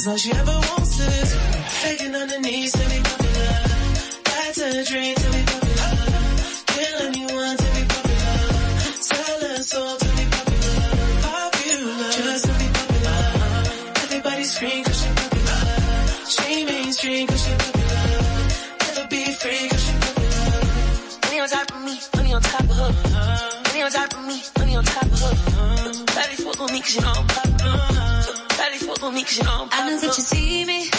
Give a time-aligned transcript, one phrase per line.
[0.00, 1.36] It's all she ever wants is
[1.82, 3.52] begging on her knees to be popular.
[4.24, 5.92] That's a dream to be popular.
[6.72, 8.40] Kill anyone to be popular.
[8.96, 10.88] Sell her soul to be popular.
[11.20, 13.20] Popular, just to be popular.
[14.04, 15.60] Everybody scream 'cause she popular.
[16.32, 18.22] She mainstream 'cause she popular.
[18.80, 20.64] Never be free 'cause she popular.
[21.28, 22.92] Money on top of me, money on top of her.
[23.68, 25.34] Money on top of me, money on top of her.
[26.16, 27.20] Daddy fuck on me 'cause you know
[29.22, 30.89] I know that you see me.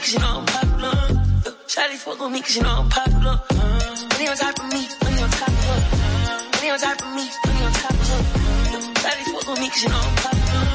[0.00, 0.96] Me 'cause you know I'm popular.
[1.68, 3.40] Shawty fuck on me 'cause you know I'm popular.
[4.10, 5.80] Money on top of me, money on top of her.
[6.54, 8.22] Money on top of me, money on top of her.
[9.02, 10.66] Shawty fuck on me 'cause you know I'm popular.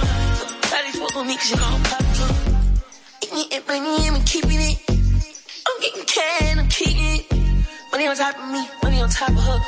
[0.69, 2.33] Shawty fuck on me 'cause you know I'm popular.
[3.23, 4.77] Eating it, money, I'm keeping it.
[5.67, 7.23] I'm getting can, I'm keeping it.
[7.91, 9.59] Money on top of me, money on top of her.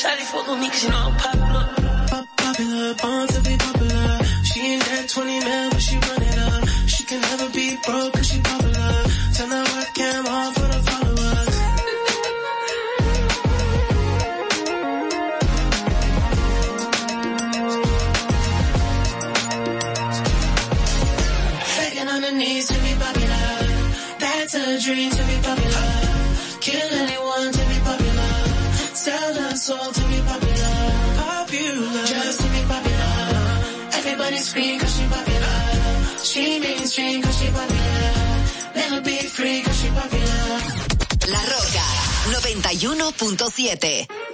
[0.00, 1.64] Shawty fuck on me 'cause you know I'm popular.
[2.10, 4.18] Pop popular, born to be popular.
[4.48, 6.68] She ain't that 20 man, but she run it up.
[6.88, 8.38] She can never be broke 'cause she
[42.78, 44.27] 91.7.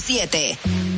[0.00, 0.95] 91.7.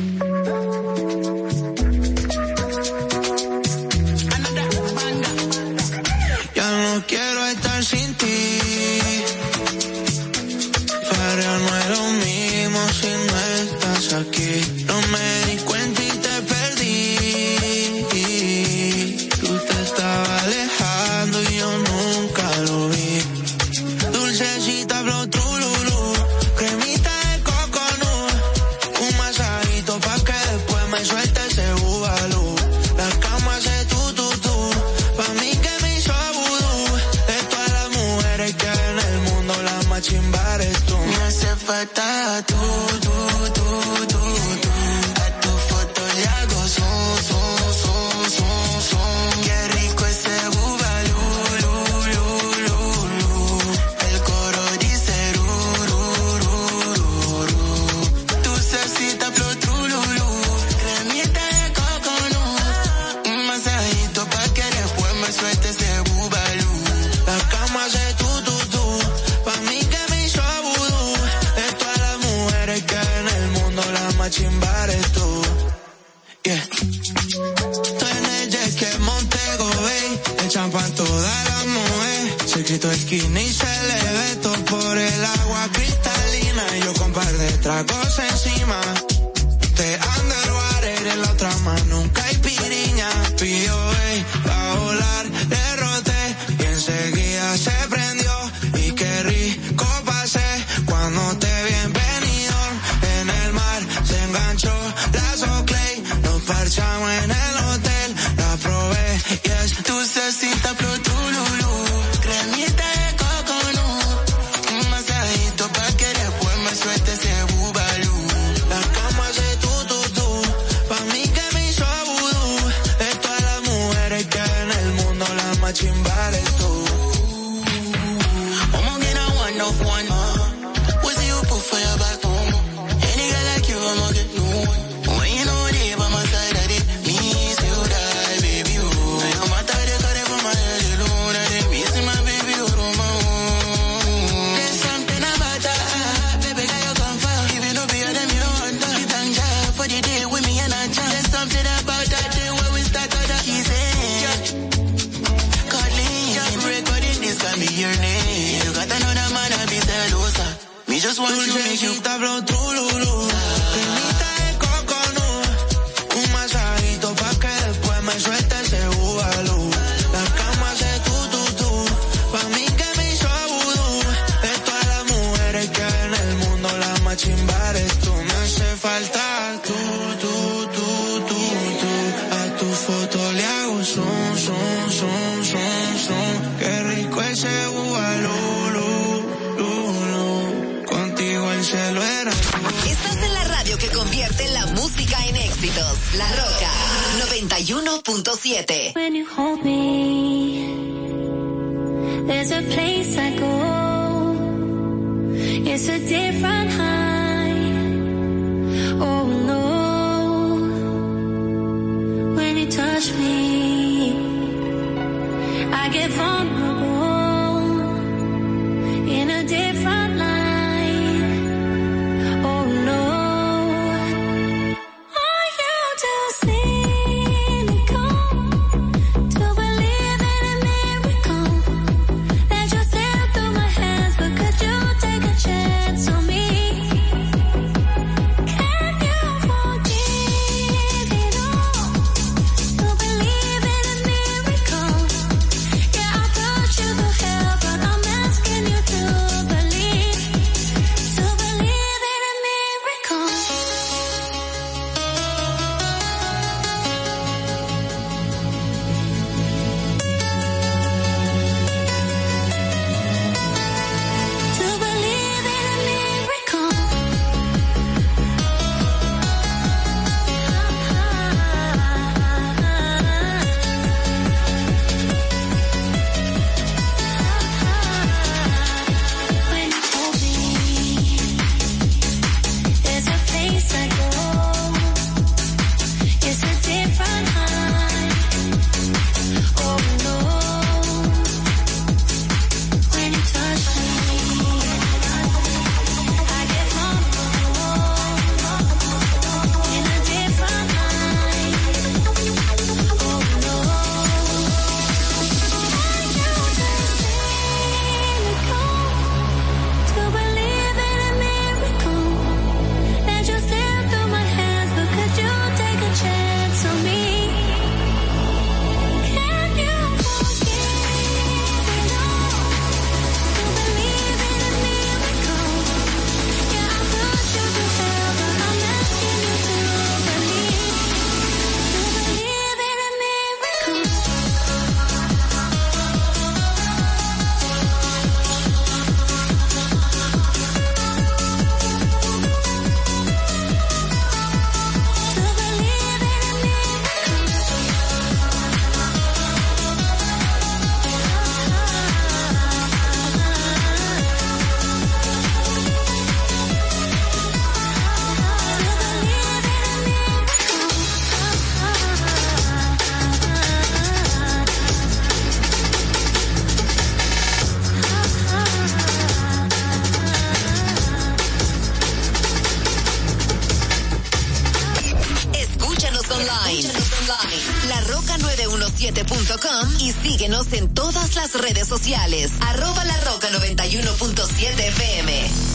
[379.93, 382.31] síguenos en todas las redes sociales.
[382.41, 385.48] Arroba la roca 91.7 FM.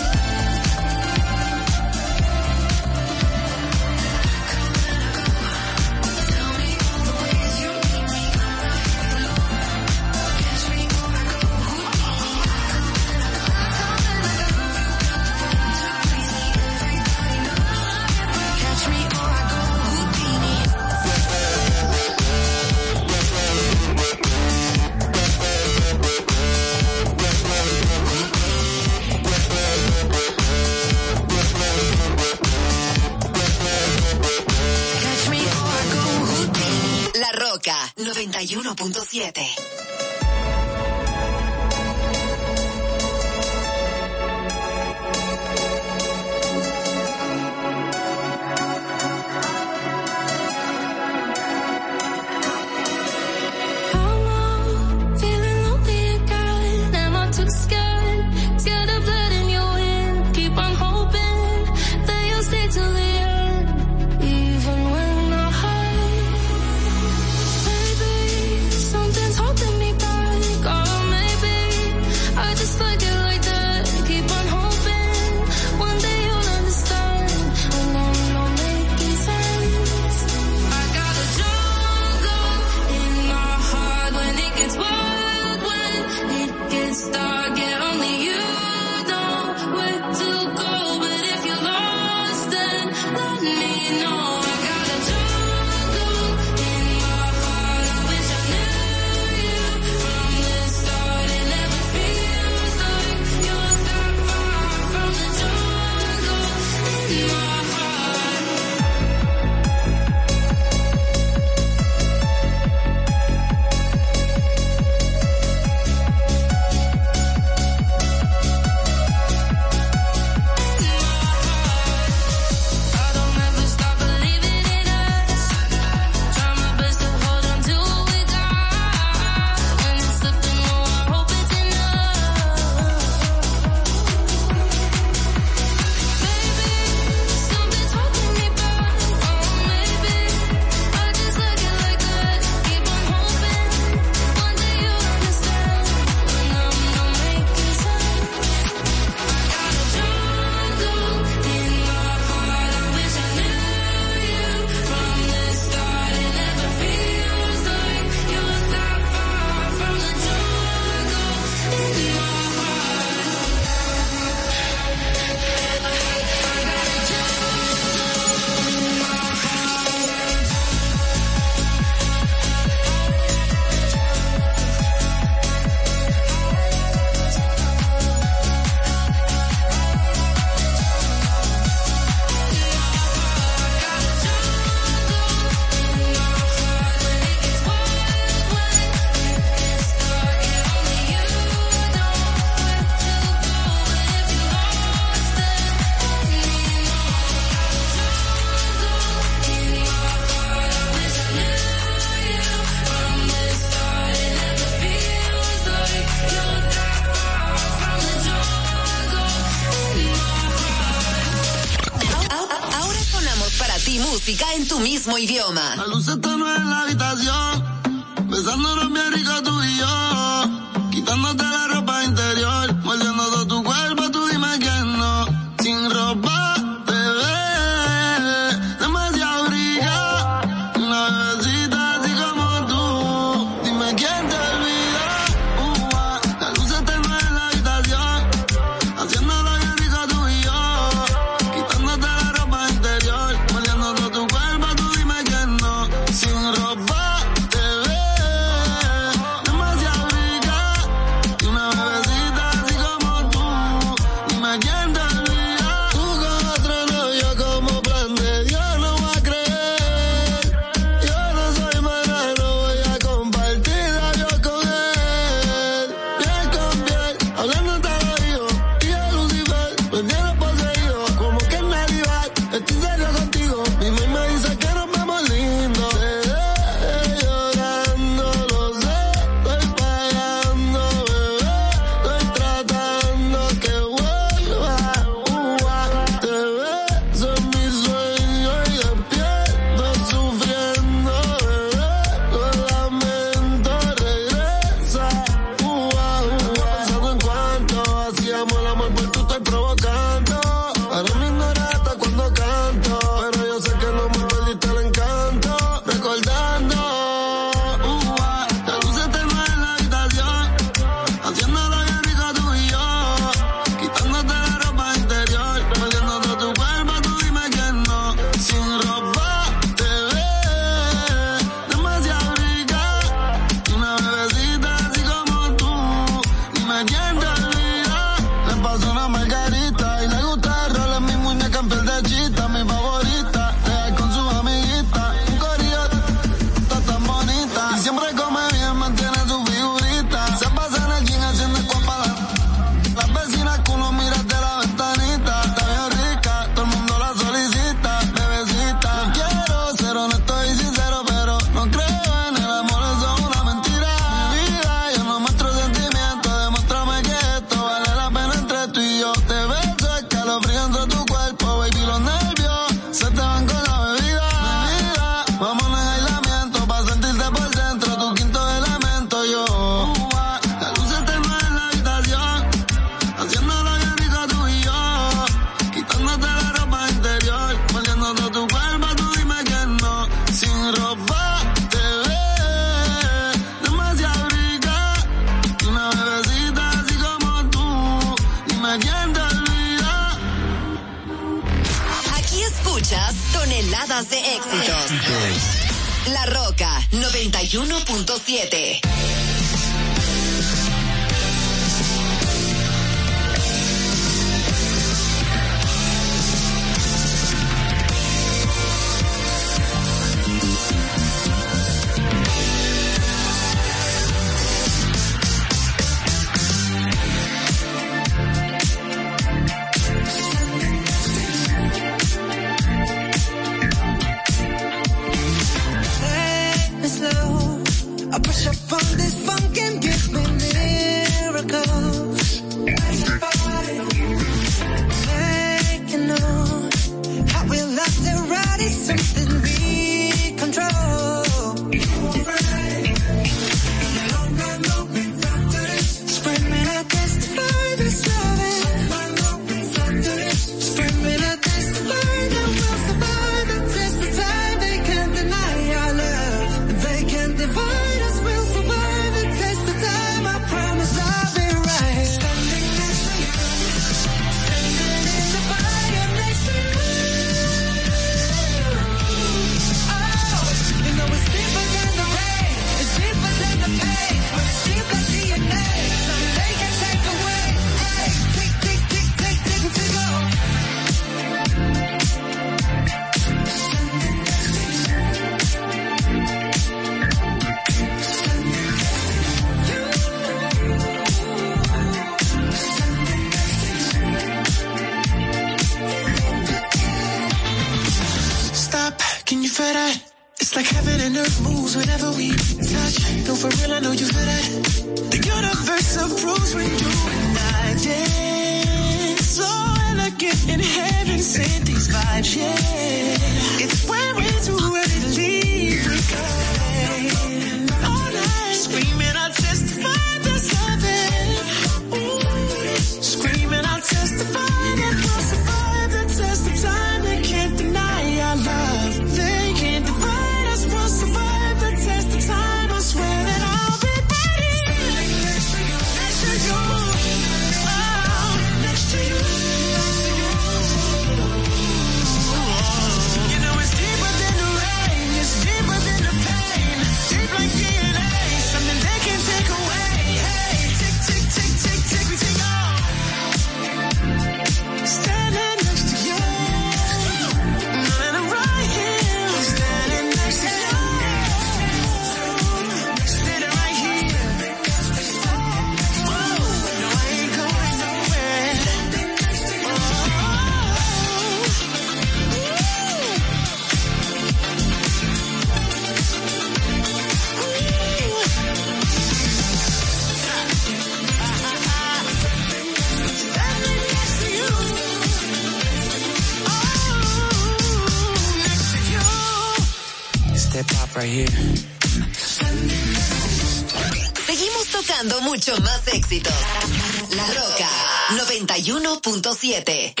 [599.33, 600.00] 91.7.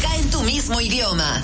[0.00, 1.42] Música en tu mismo idioma.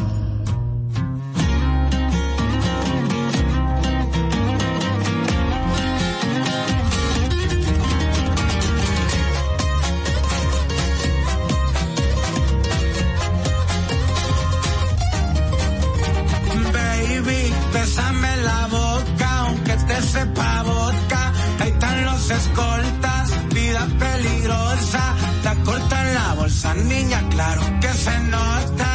[16.73, 21.33] Baby, bésame la boca, aunque te sepa vodka.
[21.61, 25.15] Ahí están los escoltas, vida peligrosa.
[25.45, 26.06] La corta
[26.49, 28.91] niña, claro que se nota.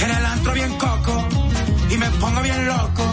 [0.00, 1.28] En el antro bien coco,
[1.90, 3.04] y me pongo bien loco.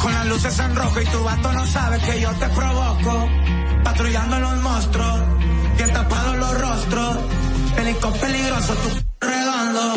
[0.00, 3.28] Con las luces en rojo y tu vato no sabe que yo te provoco.
[3.84, 5.20] Patrullando los monstruos,
[5.76, 7.16] bien tapados los rostros.
[7.76, 9.94] Pelico peligroso, tu redondo.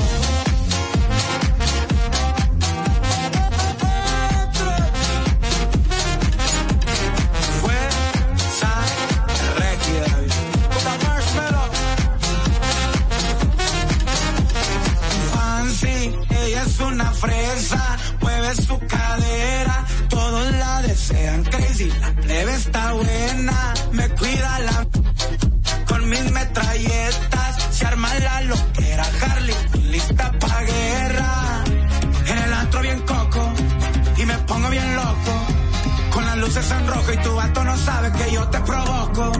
[37.85, 39.31] Vato no sabe que yo te provoco,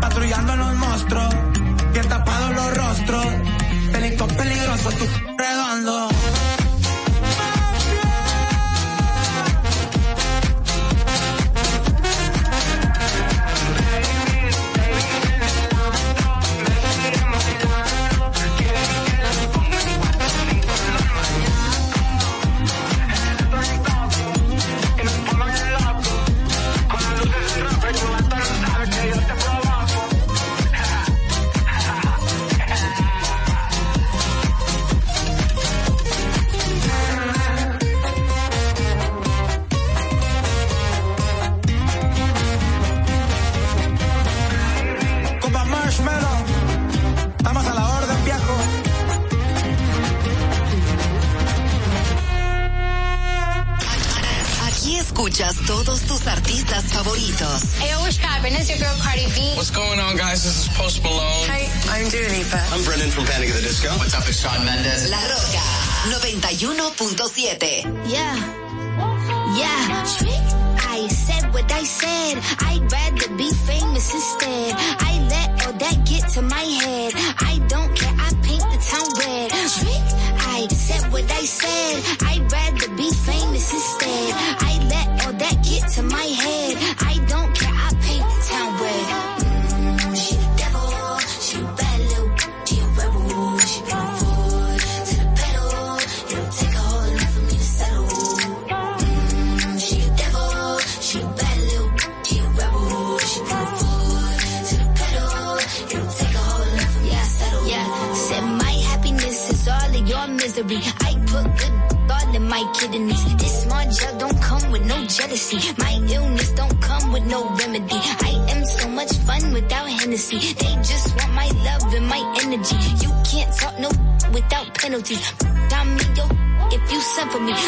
[0.00, 1.34] patrullando los monstruos,
[1.92, 3.26] bien tapados los rostros,
[3.92, 5.04] Pelico peligroso, tu
[5.36, 6.59] redondo.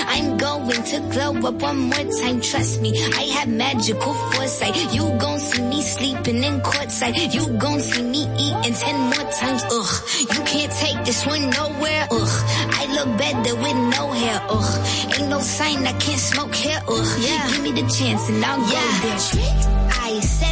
[0.09, 2.41] I'm going to glow up one more time.
[2.41, 4.77] Trust me, I have magical foresight.
[4.95, 7.35] You gon' see me sleeping in courtside.
[7.35, 9.63] You gon' see me eating ten more times.
[9.71, 12.07] Ugh, you can't take this one nowhere.
[12.11, 12.35] Ugh,
[12.81, 14.41] I look better with no hair.
[14.49, 16.81] Ugh, ain't no sign I can't smoke here.
[16.89, 17.49] Ugh, yeah.
[17.49, 19.93] give me the chance and I'll go there.
[20.05, 20.52] I said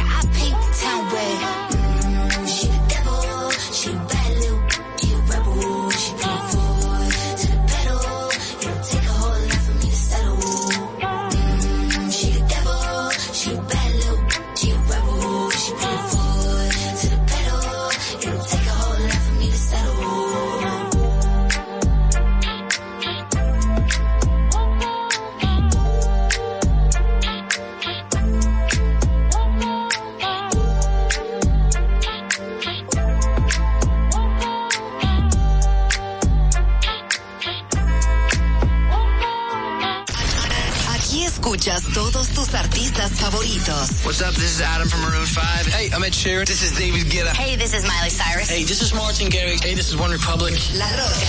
[50.75, 51.27] La Roca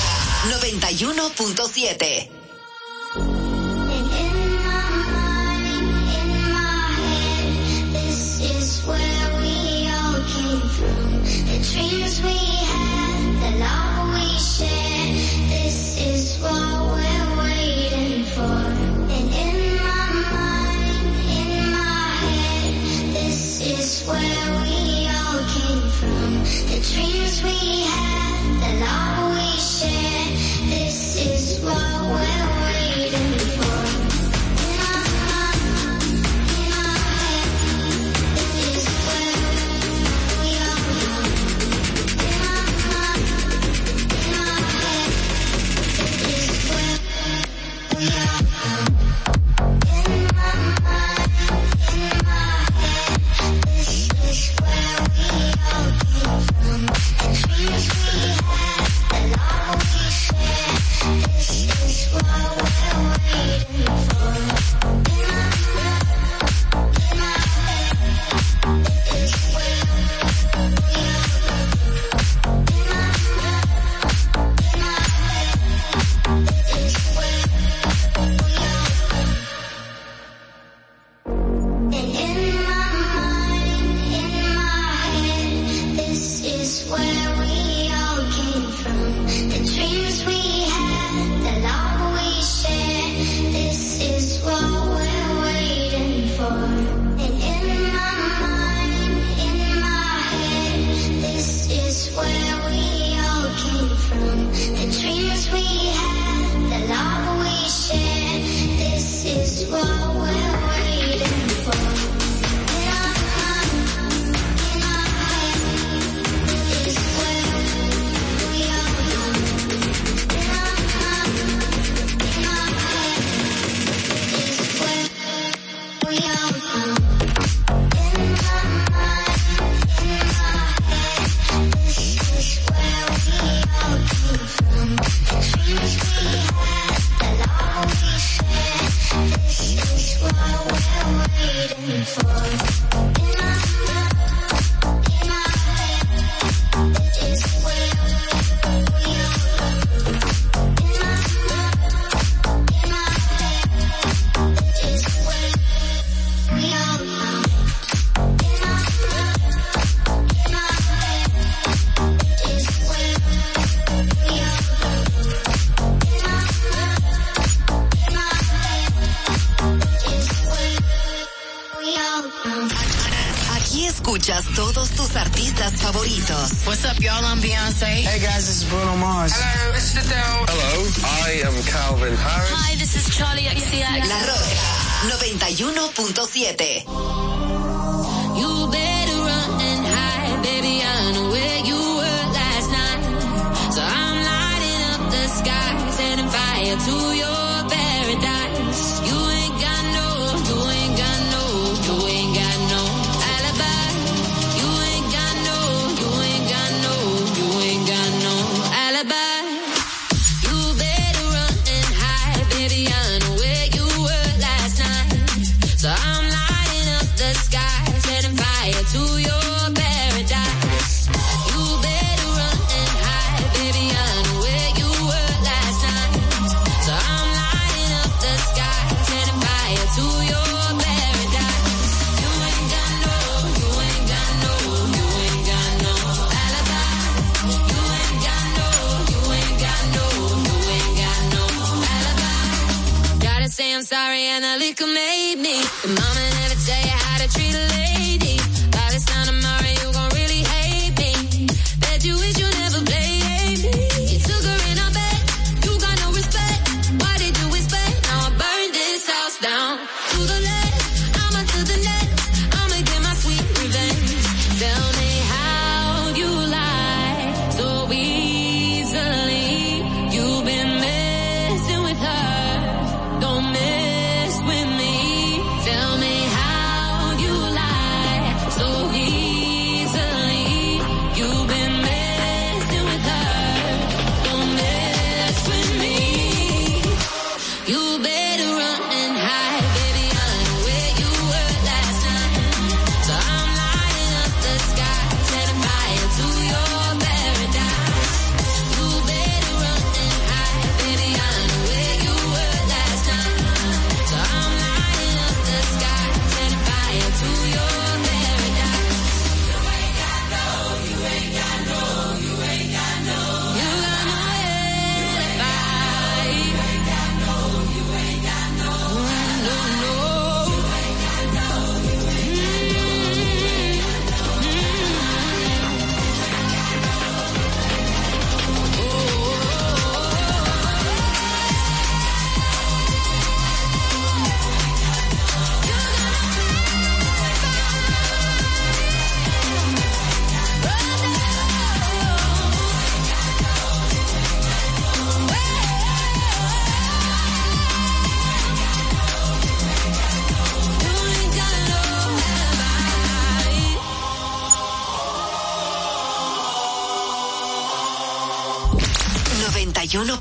[0.49, 2.32] 91.7.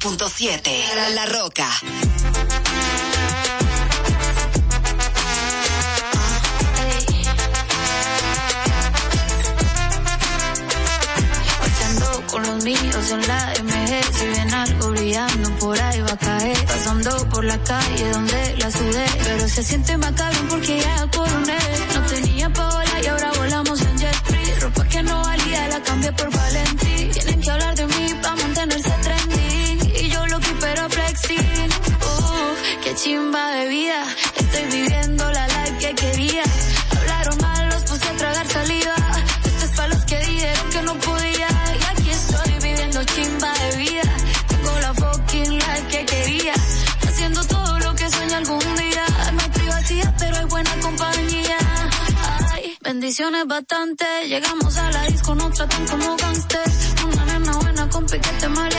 [0.04, 1.68] La Roca.
[12.32, 14.18] con los míos en la MG.
[14.18, 16.66] Si ven algo brillando, por ahí va a caer.
[16.66, 19.06] Pasando por la calle donde la sudé.
[19.24, 21.60] Pero se siente más cabrón porque ya coroné.
[21.94, 24.60] No tenía paola y ahora volamos en jet free.
[24.62, 26.71] Ropa que no valía la cambié por ballet.
[53.22, 54.06] canciones bastante.
[54.28, 56.96] Llegamos a la disco, nos tratan como gangsters.
[57.06, 58.71] Una nena buena con piquete mal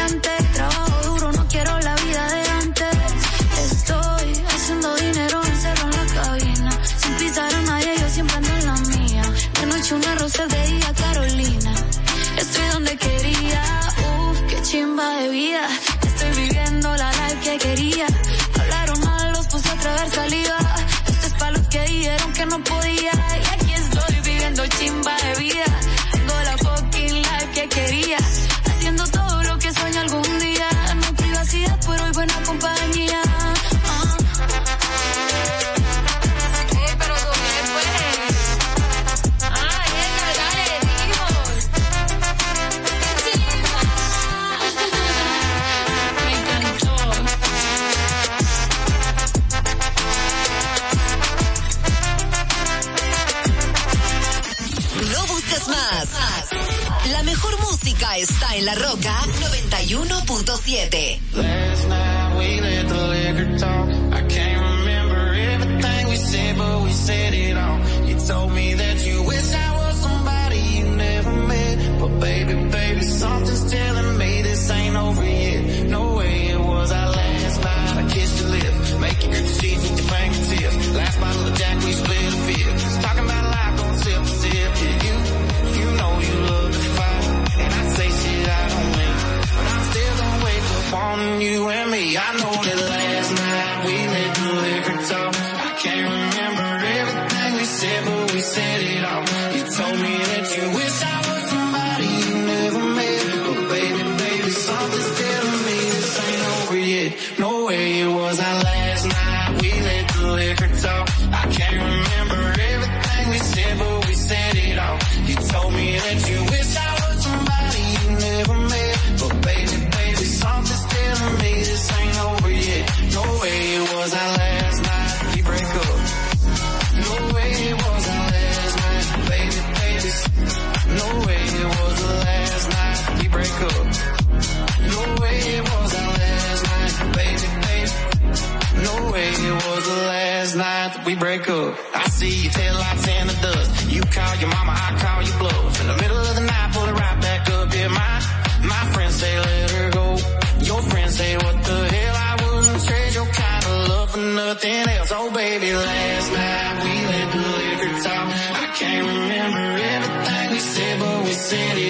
[155.25, 158.27] Oh baby, last night we let the liquor talk.
[158.27, 161.82] I can't remember everything we said, but we said it.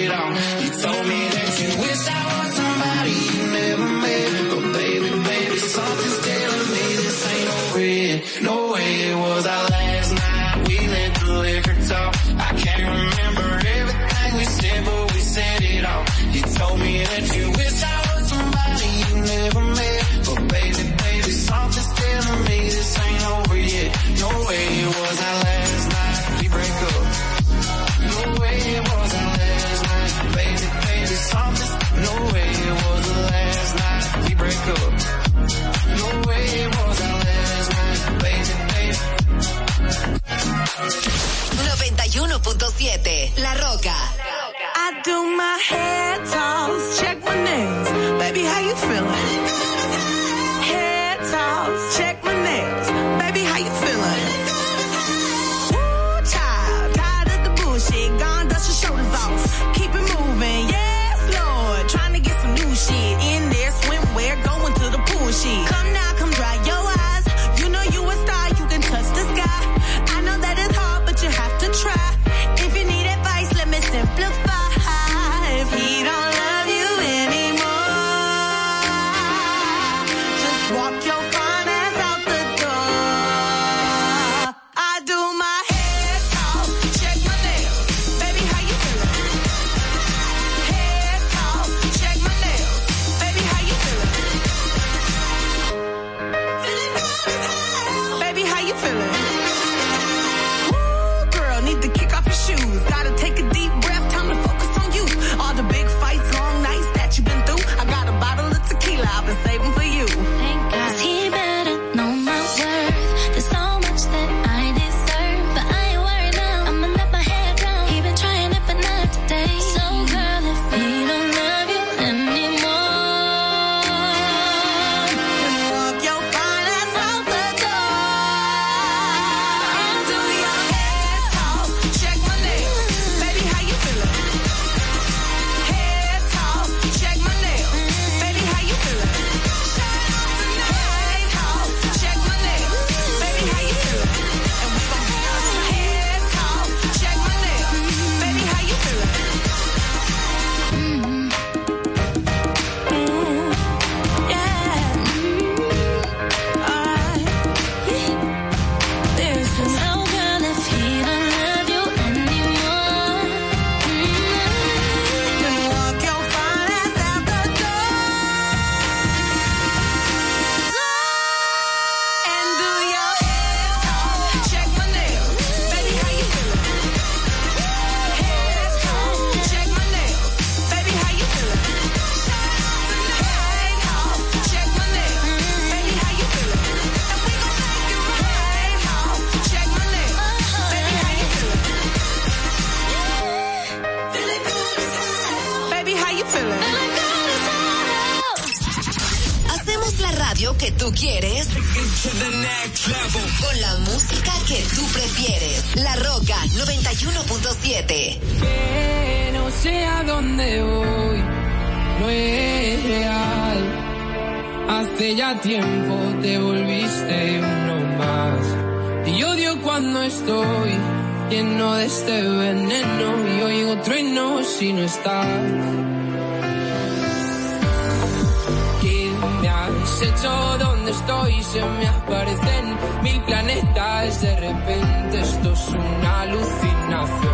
[234.21, 237.33] de repente esto es una alucinación.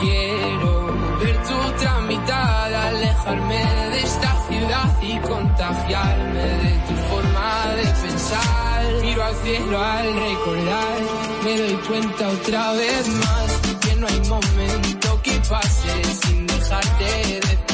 [0.00, 0.86] Quiero
[1.20, 9.02] ver tu tramitada, alejarme de esta ciudad y contagiarme de tu forma de pensar.
[9.02, 10.98] Miro al cielo al recordar,
[11.44, 17.73] me doy cuenta otra vez más que no hay momento que pase sin dejarte de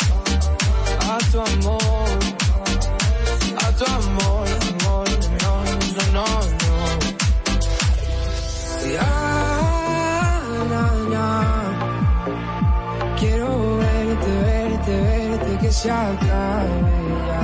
[1.11, 2.19] a tu amor,
[3.57, 5.07] a tu amor, amor,
[5.41, 5.53] no,
[6.15, 6.25] no,
[6.61, 6.79] no.
[8.87, 10.41] Y ah,
[10.71, 10.83] na,
[11.13, 11.27] na.
[13.19, 16.97] quiero verte, verte, verte, que se acabe
[17.27, 17.43] ya.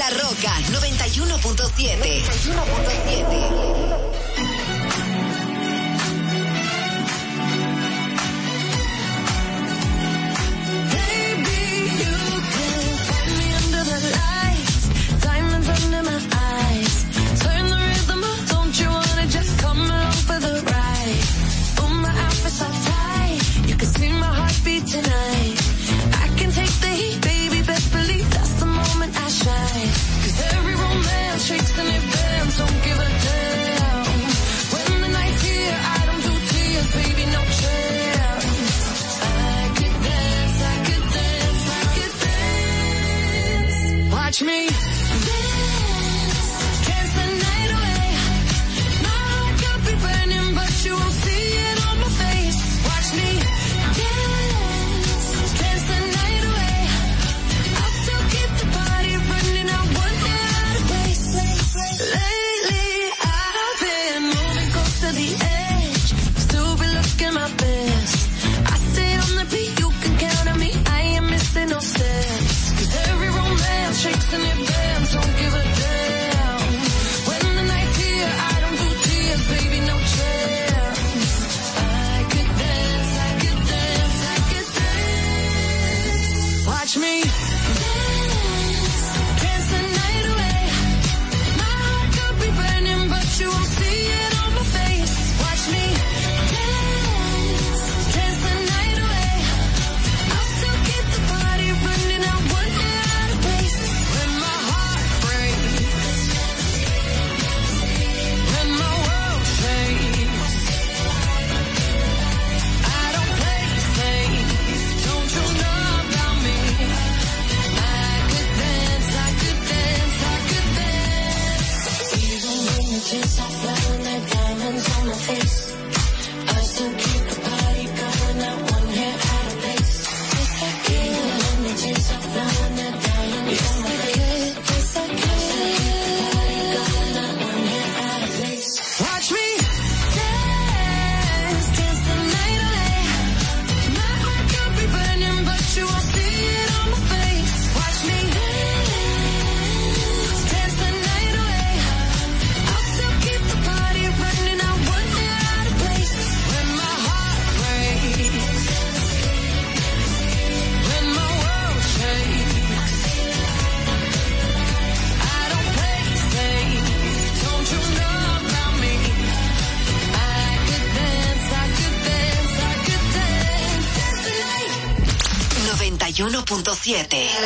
[0.00, 2.37] La Roca 91.7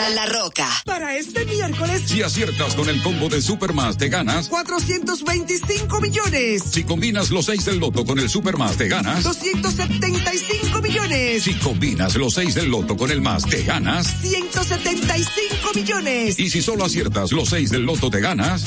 [0.03, 0.15] 91.7.
[0.15, 0.69] La, Roca.
[0.85, 4.49] Para este miércoles, Si aciertas con el combo de Supermas, te ganas.
[4.49, 6.63] 425 millones.
[6.71, 9.23] Si combinas los 6 del loto con el Supermas, te ganas.
[9.23, 11.43] 275 millones.
[11.45, 14.07] Si combinas los 6 del loto con el más, te ganas.
[14.23, 16.39] 175 millones.
[16.39, 18.65] Y si solo aciertas los 6 del loto, te ganas.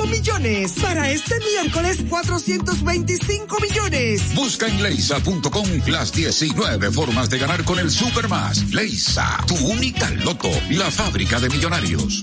[0.00, 0.72] 25 millones.
[0.80, 4.34] Para este miércoles, 425 millones.
[4.34, 8.72] Busca en leisa.com las 19 formas de ganar con el Supermas.
[8.72, 12.22] Leisa, tu única loto, la fábrica de millonarios.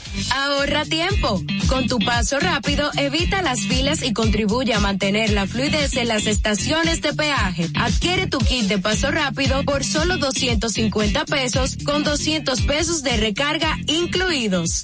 [0.35, 1.41] Ahorra tiempo.
[1.67, 6.27] Con tu paso rápido, evita las filas y contribuye a mantener la fluidez en las
[6.27, 7.69] estaciones de peaje.
[7.75, 13.77] Adquiere tu kit de paso rápido por solo 250 pesos con 200 pesos de recarga
[13.87, 14.83] incluidos.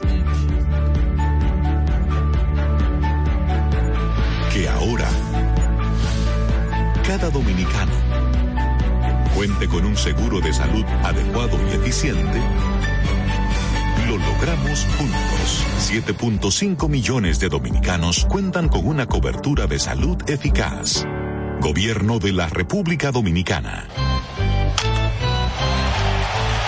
[4.53, 5.09] Que ahora
[7.05, 7.91] cada dominicano
[9.33, 12.41] cuente con un seguro de salud adecuado y eficiente,
[14.07, 15.63] lo logramos juntos.
[15.89, 21.05] 7.5 millones de dominicanos cuentan con una cobertura de salud eficaz.
[21.59, 23.85] Gobierno de la República Dominicana.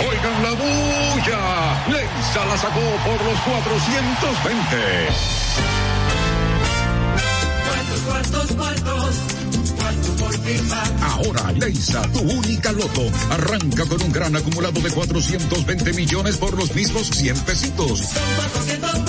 [0.01, 1.85] Oigan la bulla.
[1.87, 5.88] Leisa la sacó por los 420.
[11.02, 16.74] Ahora Leisa, tu única loto, arranca con un gran acumulado de 420 millones por los
[16.74, 18.00] mismos 100 pesitos.
[18.00, 19.09] Son 420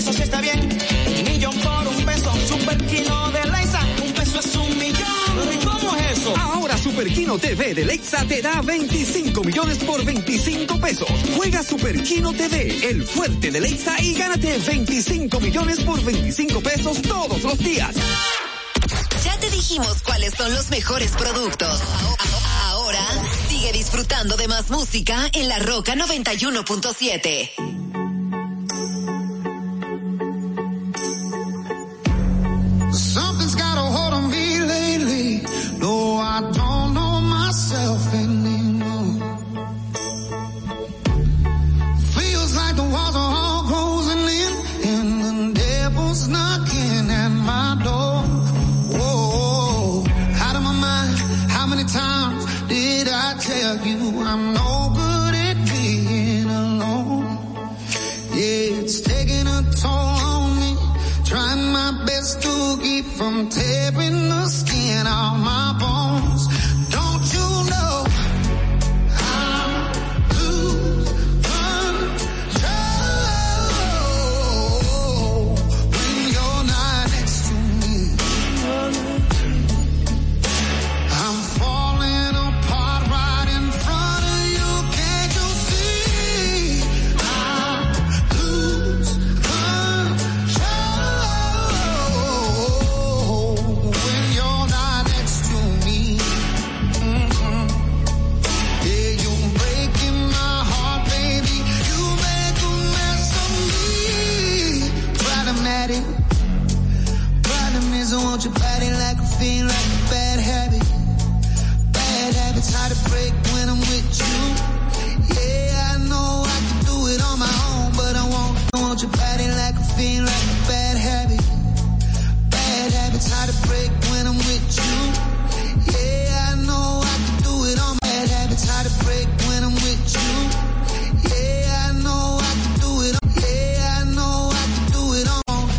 [0.00, 0.58] Eso sí está bien.
[1.18, 2.34] Un millón por un peso.
[2.48, 5.52] Superquino de Leisa, un peso es un millón.
[5.52, 6.34] ¿Y cómo es eso?
[6.38, 11.06] Ahora Super Kino TV de Lexa te da 25 millones por 25 pesos.
[11.36, 17.02] Juega Super Kino TV, el fuerte de Lexa y gánate 25 millones por 25 pesos
[17.02, 17.94] todos los días.
[19.22, 21.78] Ya te dijimos cuáles son los mejores productos.
[22.68, 23.06] Ahora
[23.50, 27.69] sigue disfrutando de más música en La Roca 91.7.